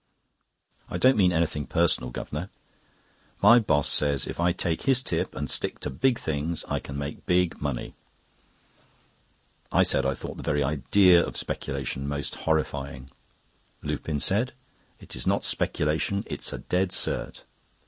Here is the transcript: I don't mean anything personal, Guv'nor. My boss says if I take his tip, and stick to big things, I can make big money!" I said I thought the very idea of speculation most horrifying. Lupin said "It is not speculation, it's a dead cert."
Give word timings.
I 0.89 0.97
don't 0.97 1.15
mean 1.15 1.31
anything 1.31 1.67
personal, 1.67 2.09
Guv'nor. 2.09 2.49
My 3.39 3.59
boss 3.59 3.87
says 3.87 4.25
if 4.25 4.39
I 4.39 4.51
take 4.51 4.81
his 4.81 5.03
tip, 5.03 5.35
and 5.35 5.47
stick 5.47 5.79
to 5.81 5.91
big 5.91 6.17
things, 6.17 6.65
I 6.67 6.79
can 6.79 6.97
make 6.97 7.27
big 7.27 7.61
money!" 7.61 7.93
I 9.71 9.83
said 9.83 10.07
I 10.07 10.15
thought 10.15 10.37
the 10.37 10.41
very 10.41 10.63
idea 10.63 11.23
of 11.23 11.37
speculation 11.37 12.07
most 12.07 12.33
horrifying. 12.49 13.11
Lupin 13.83 14.19
said 14.19 14.53
"It 14.99 15.15
is 15.15 15.27
not 15.27 15.45
speculation, 15.45 16.23
it's 16.25 16.51
a 16.51 16.57
dead 16.57 16.89
cert." 16.89 17.43